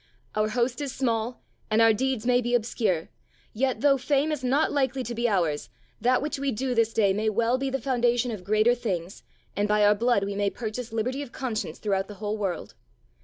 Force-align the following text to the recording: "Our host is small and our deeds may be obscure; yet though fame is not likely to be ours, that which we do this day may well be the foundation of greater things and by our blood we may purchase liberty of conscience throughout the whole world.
"Our 0.33 0.47
host 0.49 0.81
is 0.81 0.91
small 0.91 1.43
and 1.69 1.79
our 1.79 1.93
deeds 1.93 2.25
may 2.25 2.41
be 2.41 2.55
obscure; 2.55 3.09
yet 3.53 3.81
though 3.81 3.99
fame 3.99 4.31
is 4.31 4.43
not 4.43 4.71
likely 4.71 5.03
to 5.03 5.13
be 5.13 5.29
ours, 5.29 5.69
that 6.01 6.23
which 6.23 6.39
we 6.39 6.51
do 6.51 6.73
this 6.73 6.91
day 6.91 7.13
may 7.13 7.29
well 7.29 7.59
be 7.59 7.69
the 7.69 7.79
foundation 7.79 8.31
of 8.31 8.43
greater 8.43 8.73
things 8.73 9.21
and 9.55 9.67
by 9.67 9.85
our 9.85 9.93
blood 9.93 10.23
we 10.23 10.33
may 10.33 10.49
purchase 10.49 10.91
liberty 10.91 11.21
of 11.21 11.31
conscience 11.31 11.77
throughout 11.77 12.07
the 12.07 12.15
whole 12.15 12.35
world. 12.39 12.73